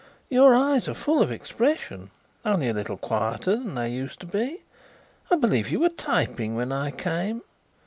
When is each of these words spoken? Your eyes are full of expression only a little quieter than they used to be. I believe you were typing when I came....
Your 0.31 0.55
eyes 0.55 0.87
are 0.89 0.95
full 0.95 1.21
of 1.21 1.29
expression 1.29 2.09
only 2.43 2.67
a 2.67 2.73
little 2.73 2.97
quieter 2.97 3.55
than 3.55 3.75
they 3.75 3.89
used 3.91 4.19
to 4.21 4.25
be. 4.25 4.63
I 5.29 5.35
believe 5.35 5.69
you 5.69 5.79
were 5.79 5.89
typing 5.89 6.55
when 6.55 6.71
I 6.71 6.89
came.... 6.89 7.43